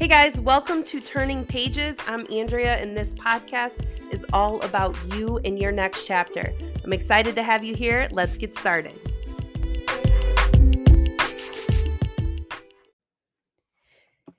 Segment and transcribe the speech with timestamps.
[0.00, 1.94] Hey guys, welcome to Turning Pages.
[2.06, 6.54] I'm Andrea, and this podcast is all about you and your next chapter.
[6.82, 8.08] I'm excited to have you here.
[8.10, 8.98] Let's get started.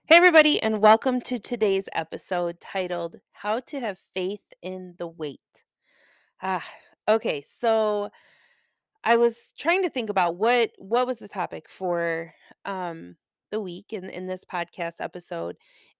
[0.05, 5.41] Hey, everybody, and welcome to today's episode titled How to Have Faith in the Wait.
[6.41, 6.67] Ah,
[7.07, 8.09] okay, so
[9.03, 12.33] I was trying to think about what what was the topic for
[12.65, 13.15] um
[13.51, 15.57] the week in in this podcast episode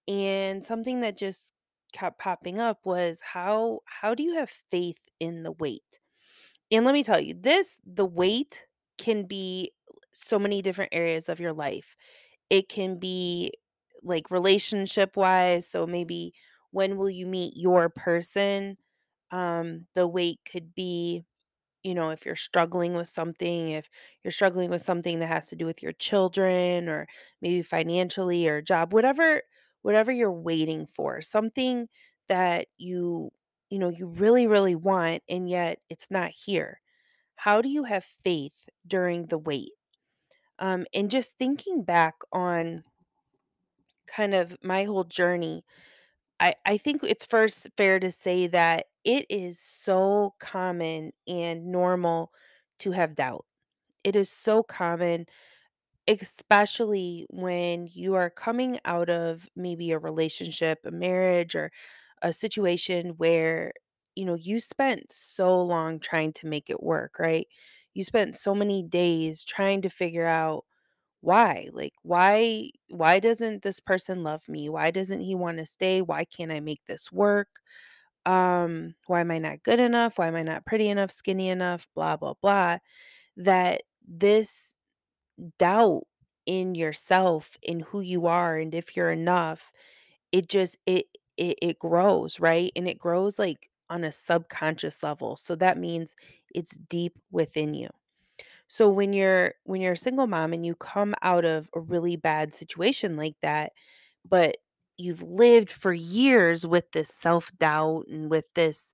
[0.08, 1.52] and something that just
[1.92, 6.00] kept popping up was how how do you have faith in the wait?
[6.70, 8.64] And let me tell you, this the wait
[8.98, 9.72] can be
[10.12, 11.96] so many different areas of your life.
[12.50, 13.52] It can be
[14.02, 16.34] like relationship wise, so maybe
[16.72, 18.76] when will you meet your person?
[19.30, 21.24] Um the wait could be
[21.84, 23.88] you know, if you're struggling with something, if
[24.24, 27.06] you're struggling with something that has to do with your children or
[27.40, 29.42] maybe financially or job, whatever
[29.82, 31.88] whatever you're waiting for, something
[32.28, 33.30] that you
[33.70, 36.80] you know, you really really want and yet it's not here.
[37.36, 39.72] How do you have faith during the wait?
[40.58, 42.84] Um and just thinking back on
[44.06, 45.64] kind of my whole journey,
[46.40, 52.32] I I think it's first fair to say that it is so common and normal
[52.80, 53.46] to have doubt
[54.04, 55.26] it is so common,
[56.08, 61.70] especially when you are coming out of maybe a relationship, a marriage, or
[62.22, 63.72] a situation where,
[64.16, 67.46] you know, you spent so long trying to make it work, right?
[67.94, 70.64] You spent so many days trying to figure out
[71.22, 71.68] why.
[71.72, 74.70] Like why why doesn't this person love me?
[74.70, 76.02] Why doesn't he want to stay?
[76.02, 77.48] Why can't I make this work?
[78.26, 80.18] Um, why am I not good enough?
[80.18, 82.78] Why am I not pretty enough, skinny enough, blah blah blah
[83.38, 84.78] that this
[85.58, 86.02] doubt
[86.46, 89.72] in yourself in who you are and if you're enough
[90.32, 91.06] it just it
[91.36, 96.14] it, it grows right and it grows like on a subconscious level so that means
[96.54, 97.88] it's deep within you
[98.72, 102.16] so when you're when you're a single mom and you come out of a really
[102.16, 103.72] bad situation like that
[104.28, 104.56] but
[104.98, 108.92] you've lived for years with this self-doubt and with this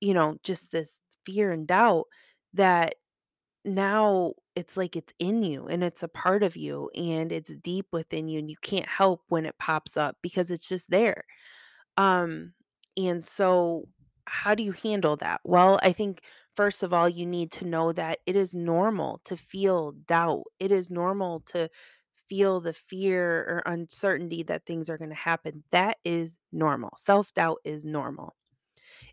[0.00, 2.06] you know just this fear and doubt
[2.54, 2.96] that
[3.64, 7.86] now it's like it's in you and it's a part of you and it's deep
[7.92, 11.24] within you and you can't help when it pops up because it's just there.
[11.96, 12.54] Um
[12.96, 13.84] and so
[14.26, 15.40] how do you handle that?
[15.44, 16.22] Well, I think
[16.56, 20.44] first of all you need to know that it is normal to feel doubt.
[20.60, 21.68] It is normal to
[22.28, 25.64] feel the fear or uncertainty that things are going to happen.
[25.72, 26.92] That is normal.
[26.98, 28.34] Self-doubt is normal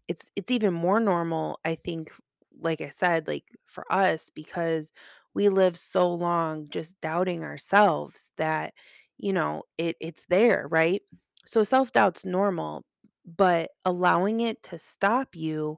[0.07, 2.12] it's it's even more normal i think
[2.59, 4.91] like i said like for us because
[5.34, 8.73] we live so long just doubting ourselves that
[9.18, 11.02] you know it it's there right
[11.46, 12.84] so self-doubt's normal
[13.25, 15.78] but allowing it to stop you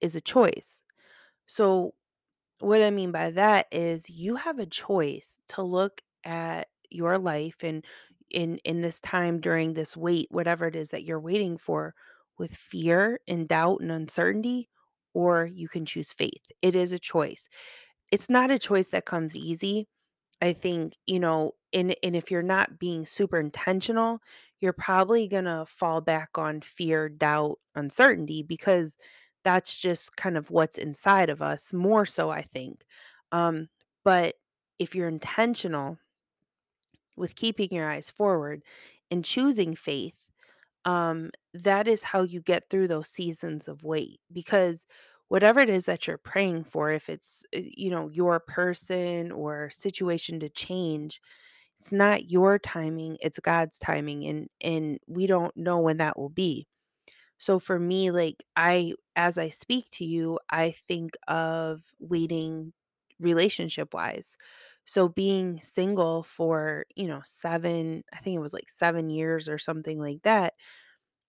[0.00, 0.82] is a choice
[1.50, 1.92] so
[2.60, 7.56] what I mean by that is you have a choice to look at your life
[7.62, 7.84] and
[8.30, 11.94] in in this time during this wait, whatever it is that you're waiting for,
[12.38, 14.68] with fear and doubt and uncertainty,
[15.14, 16.44] or you can choose faith.
[16.62, 17.48] It is a choice.
[18.12, 19.88] It's not a choice that comes easy.
[20.42, 24.20] I think, you know, and and if you're not being super intentional,
[24.60, 28.96] you're probably going to fall back on fear, doubt, uncertainty because
[29.44, 32.84] that's just kind of what's inside of us more so I think.
[33.32, 33.68] Um
[34.04, 34.34] but
[34.78, 35.98] if you're intentional
[37.16, 38.62] with keeping your eyes forward
[39.10, 40.16] and choosing faith,
[40.86, 44.84] um that is how you get through those seasons of wait because
[45.28, 49.70] whatever it is that you're praying for if it's uh, you know your person or
[49.70, 51.20] situation to change
[51.80, 56.30] it's not your timing, it's God's timing and and we don't know when that will
[56.30, 56.66] be.
[57.40, 62.74] So for me like I as I speak to you, I think of waiting
[63.20, 64.38] relationship wise.
[64.86, 69.58] So being single for, you know, 7, I think it was like 7 years or
[69.58, 70.54] something like that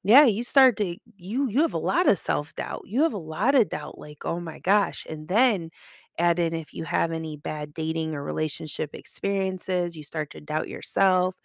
[0.03, 2.81] yeah, you start to you you have a lot of self-doubt.
[2.85, 5.69] You have a lot of doubt like, "Oh my gosh." And then
[6.17, 10.67] add in if you have any bad dating or relationship experiences, you start to doubt
[10.69, 11.35] yourself.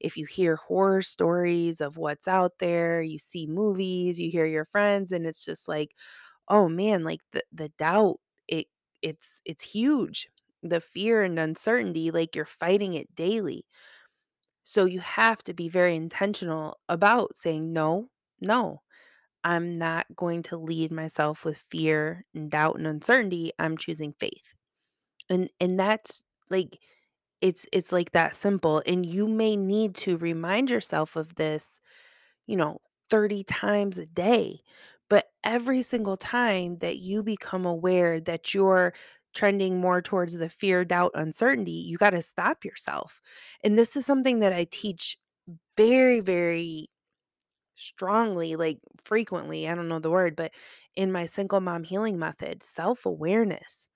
[0.00, 4.66] If you hear horror stories of what's out there, you see movies, you hear your
[4.66, 5.94] friends and it's just like,
[6.48, 8.66] "Oh man, like the the doubt it
[9.02, 10.28] it's it's huge."
[10.62, 13.66] The fear and uncertainty like you're fighting it daily.
[14.64, 18.08] So you have to be very intentional about saying, no,
[18.40, 18.82] no,
[19.44, 23.52] I'm not going to lead myself with fear and doubt and uncertainty.
[23.58, 24.54] I'm choosing faith.
[25.30, 26.80] And and that's like
[27.42, 31.80] It's it's like that simple, and you may need to remind yourself of this,
[32.46, 32.78] you know,
[33.10, 34.60] 30 times a day.
[35.10, 38.94] But every single time that you become aware that you're
[39.34, 43.20] trending more towards the fear, doubt, uncertainty, you got to stop yourself.
[43.64, 45.18] And this is something that I teach
[45.76, 46.88] very, very
[47.76, 50.52] strongly, like frequently, I don't know the word, but
[50.96, 53.88] in my single mom healing method, self awareness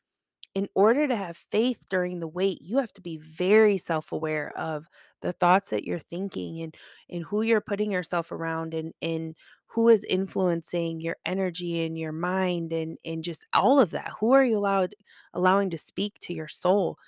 [0.55, 4.89] in order to have faith during the wait, you have to be very self-aware of
[5.21, 6.77] the thoughts that you're thinking and
[7.11, 9.37] and who you're putting yourself around and and
[9.67, 14.13] who is influencing your energy and your mind and and just all of that.
[14.21, 14.95] Who are you allowed
[15.35, 16.99] allowing to speak to your soul?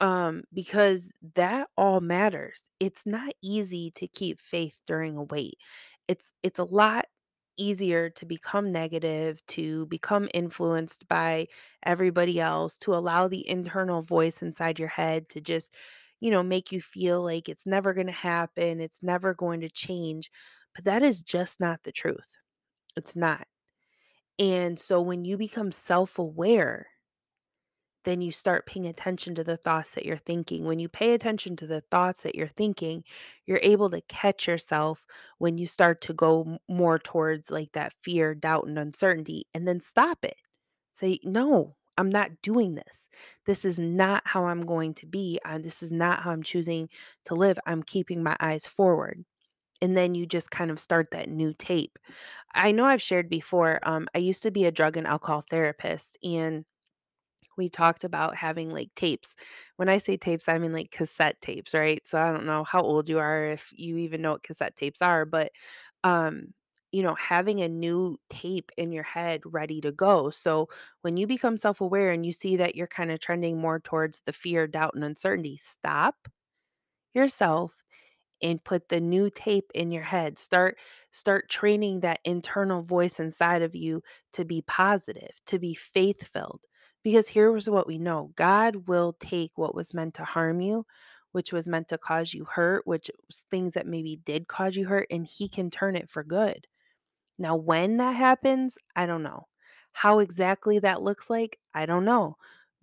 [0.00, 2.64] Um, because that all matters.
[2.80, 5.54] It's not easy to keep faith during a wait.
[6.12, 7.06] It's it's a lot
[7.58, 11.46] easier to become negative, to become influenced by
[11.84, 15.74] everybody else, to allow the internal voice inside your head to just,
[16.20, 19.70] you know, make you feel like it's never going to happen, it's never going to
[19.70, 20.30] change.
[20.74, 22.36] But that is just not the truth.
[22.96, 23.46] It's not.
[24.38, 26.86] And so when you become self-aware
[28.04, 30.64] then you start paying attention to the thoughts that you're thinking.
[30.64, 33.04] When you pay attention to the thoughts that you're thinking,
[33.46, 35.06] you're able to catch yourself
[35.38, 39.80] when you start to go more towards like that fear, doubt, and uncertainty, and then
[39.80, 40.36] stop it.
[40.90, 43.08] Say, no, I'm not doing this.
[43.46, 45.38] This is not how I'm going to be.
[45.44, 46.88] And this is not how I'm choosing
[47.26, 47.58] to live.
[47.66, 49.24] I'm keeping my eyes forward.
[49.80, 51.98] And then you just kind of start that new tape.
[52.54, 56.16] I know I've shared before, um, I used to be a drug and alcohol therapist,
[56.22, 56.64] and
[57.56, 59.34] we talked about having like tapes.
[59.76, 62.04] When I say tapes, I mean like cassette tapes, right?
[62.06, 65.02] So I don't know how old you are if you even know what cassette tapes
[65.02, 65.52] are, but
[66.04, 66.54] um
[66.92, 70.28] you know, having a new tape in your head ready to go.
[70.28, 70.68] So
[71.00, 74.32] when you become self-aware and you see that you're kind of trending more towards the
[74.34, 76.28] fear, doubt and uncertainty, stop
[77.14, 77.74] yourself
[78.42, 80.38] and put the new tape in your head.
[80.38, 80.78] Start
[81.12, 84.02] start training that internal voice inside of you
[84.34, 86.62] to be positive, to be faith-filled.
[87.04, 88.32] Because here's what we know.
[88.36, 90.86] God will take what was meant to harm you,
[91.32, 94.86] which was meant to cause you hurt, which was things that maybe did cause you
[94.86, 96.66] hurt, and he can turn it for good.
[97.38, 99.48] Now, when that happens, I don't know.
[99.92, 102.36] How exactly that looks like, I don't know.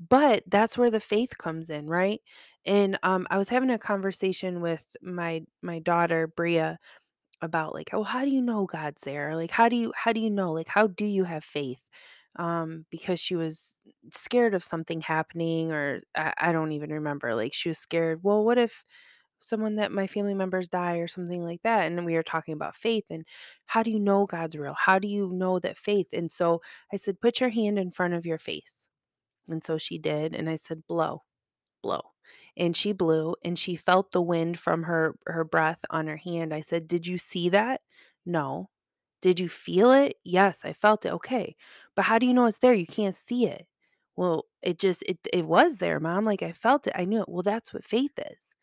[0.10, 2.22] But that's where the faith comes in, right?
[2.66, 6.80] And um, I was having a conversation with my my daughter Bria
[7.42, 9.36] about like, oh, how do you know God's there?
[9.36, 10.52] Like, how do you how do you know?
[10.54, 11.90] Like, how do you have faith?
[12.38, 13.78] Um, because she was
[14.14, 17.36] scared of something happening, or I, I don't even remember.
[17.36, 18.22] Like, she was scared.
[18.24, 18.86] Well, what if
[19.40, 22.76] someone that my family members die or something like that and we were talking about
[22.76, 23.26] faith and
[23.68, 24.74] how do you know God's real?
[24.76, 26.10] How do you know that faith?
[26.14, 26.62] And so
[26.94, 28.90] I said put your hand in front of your face.
[29.50, 31.24] And so she did and I said blow,
[31.84, 32.02] blow.
[32.58, 36.54] And she blew and she felt the wind from her her breath on her hand.
[36.54, 37.82] I said, "Did you see that?"
[38.26, 38.70] "No."
[39.22, 41.56] "Did you feel it?" "Yes, I felt it." "Okay.
[41.96, 42.74] But how do you know it's there?
[42.74, 43.68] You can't see it."
[44.16, 46.26] "Well, it just it it was there, mom.
[46.26, 46.94] Like I felt it.
[46.96, 48.56] I knew it." "Well, that's what faith is."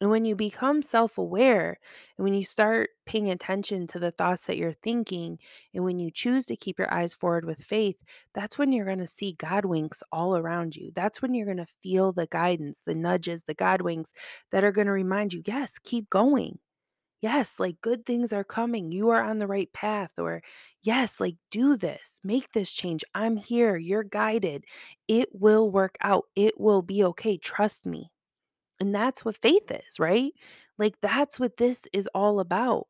[0.00, 1.78] And when you become self aware
[2.18, 5.38] and when you start paying attention to the thoughts that you're thinking,
[5.74, 8.02] and when you choose to keep your eyes forward with faith,
[8.34, 10.92] that's when you're going to see God winks all around you.
[10.94, 14.12] That's when you're going to feel the guidance, the nudges, the God winks
[14.50, 16.58] that are going to remind you, yes, keep going.
[17.22, 18.90] Yes, like good things are coming.
[18.92, 20.12] You are on the right path.
[20.18, 20.42] Or,
[20.82, 23.04] yes, like do this, make this change.
[23.14, 23.76] I'm here.
[23.76, 24.64] You're guided.
[25.08, 26.24] It will work out.
[26.34, 27.36] It will be okay.
[27.38, 28.10] Trust me.
[28.80, 30.32] And that's what faith is, right?
[30.78, 32.86] Like, that's what this is all about.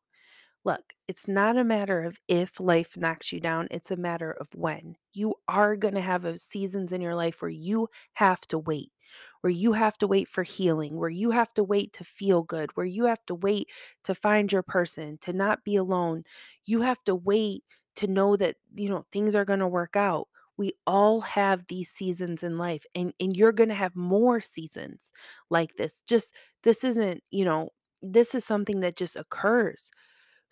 [0.65, 4.49] Look, it's not a matter of if life knocks you down, it's a matter of
[4.55, 4.97] when.
[5.15, 8.93] You are going to have seasons in your life where you have to wait,
[9.41, 12.71] where you have to wait for healing, where you have to wait to feel good,
[12.77, 13.69] where you have to wait
[14.05, 16.25] to find your person, to not be alone.
[16.65, 17.65] You have to wait
[17.97, 20.29] to know that, you know, things are going to work out.
[20.57, 25.11] We all have these seasons in life and and you're going to have more seasons
[25.49, 26.03] like this.
[26.07, 27.71] Just this isn't, you know,
[28.03, 29.91] this is something that just occurs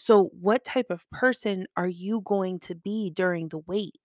[0.00, 3.96] so, what type of person are you going to be during the wait?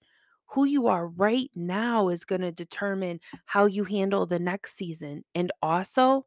[0.53, 5.23] Who you are right now is going to determine how you handle the next season.
[5.35, 6.25] And also,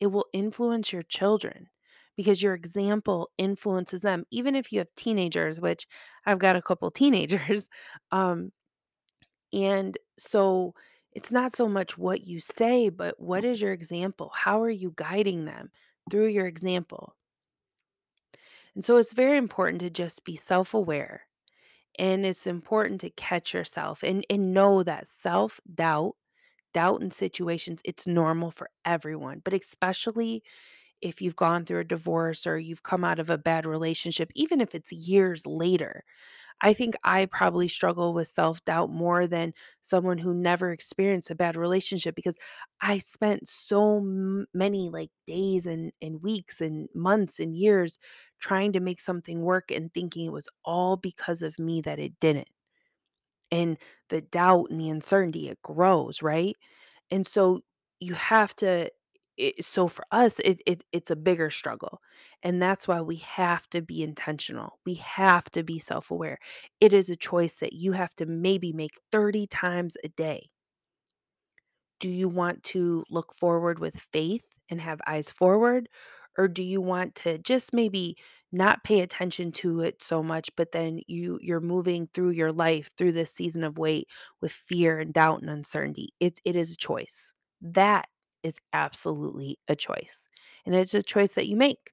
[0.00, 1.68] it will influence your children
[2.16, 4.24] because your example influences them.
[4.30, 5.86] Even if you have teenagers, which
[6.26, 7.68] I've got a couple teenagers.
[8.12, 8.52] Um,
[9.52, 10.74] and so,
[11.12, 14.32] it's not so much what you say, but what is your example?
[14.34, 15.70] How are you guiding them
[16.10, 17.14] through your example?
[18.74, 21.26] And so it's very important to just be self-aware
[21.98, 26.14] and it's important to catch yourself and and know that self-doubt,
[26.74, 30.42] doubt in situations, it's normal for everyone, but especially
[31.02, 34.60] if you've gone through a divorce or you've come out of a bad relationship, even
[34.60, 36.04] if it's years later.
[36.62, 39.52] I think I probably struggle with self doubt more than
[39.82, 42.36] someone who never experienced a bad relationship because
[42.80, 47.98] I spent so m- many like days and, and weeks and months and years
[48.40, 52.18] trying to make something work and thinking it was all because of me that it
[52.20, 52.48] didn't.
[53.50, 53.76] And
[54.08, 56.56] the doubt and the uncertainty, it grows, right?
[57.10, 57.62] And so
[58.00, 58.90] you have to
[59.36, 62.00] it, so for us it, it it's a bigger struggle
[62.42, 66.38] and that's why we have to be intentional we have to be self-aware
[66.80, 70.48] it is a choice that you have to maybe make 30 times a day
[72.00, 75.88] do you want to look forward with faith and have eyes forward?
[76.38, 78.16] Or do you want to just maybe
[78.52, 82.90] not pay attention to it so much, but then you you're moving through your life
[82.96, 84.08] through this season of wait
[84.40, 86.08] with fear and doubt and uncertainty?
[86.20, 87.32] It it is a choice.
[87.60, 88.06] That
[88.42, 90.28] is absolutely a choice.
[90.66, 91.92] And it's a choice that you make.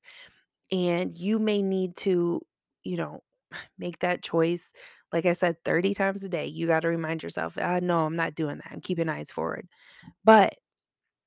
[0.72, 2.42] And you may need to,
[2.84, 3.22] you know,
[3.80, 4.72] make that choice.
[5.14, 6.46] Like I said, 30 times a day.
[6.48, 8.72] You got to remind yourself, ah, no, I'm not doing that.
[8.72, 9.68] I'm keeping eyes forward.
[10.26, 10.56] But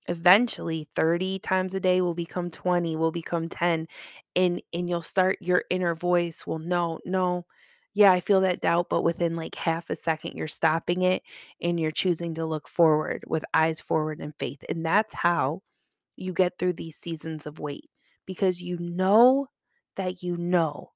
[0.09, 3.87] eventually 30 times a day will become 20, will become 10
[4.37, 7.47] and and you'll start your inner voice will know, no,
[7.95, 11.23] yeah, I feel that doubt, but within like half a second you're stopping it
[11.61, 14.65] and you're choosing to look forward with eyes forward and faith.
[14.69, 15.63] And that's how
[16.17, 17.91] you get through these seasons of wait
[18.27, 19.49] because you know
[19.97, 20.93] that you know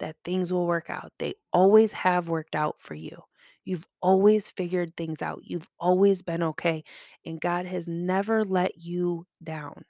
[0.00, 1.12] that things will work out.
[1.18, 3.22] They always have worked out for you.
[3.64, 5.40] You've always figured things out.
[5.44, 6.84] You've always been okay.
[7.24, 9.84] And God has never let you down.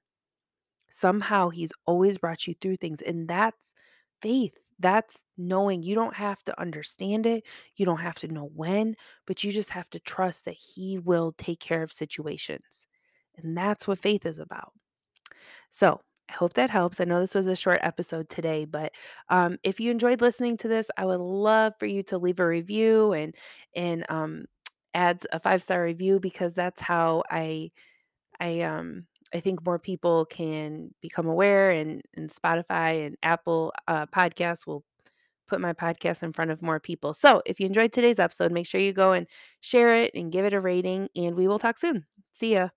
[0.90, 3.02] Somehow, He's always brought you through things.
[3.02, 3.74] And that's
[4.22, 4.63] faith.
[4.78, 7.44] That's knowing you don't have to understand it.
[7.76, 11.32] You don't have to know when, but you just have to trust that He will
[11.38, 12.86] take care of situations.
[13.36, 14.72] And that's what faith is about.
[15.70, 16.00] So,
[16.30, 17.00] I hope that helps.
[17.00, 18.92] I know this was a short episode today, but
[19.28, 22.46] um, if you enjoyed listening to this, I would love for you to leave a
[22.46, 23.34] review and
[23.76, 24.46] and um,
[24.94, 27.72] add a five star review because that's how I
[28.40, 34.06] I um I think more people can become aware and and Spotify and Apple uh,
[34.06, 34.84] Podcasts will
[35.48, 37.12] put my podcast in front of more people.
[37.14, 39.26] So if you enjoyed today's episode, make sure you go and
[39.60, 42.06] share it and give it a rating, and we will talk soon.
[42.32, 42.68] See ya.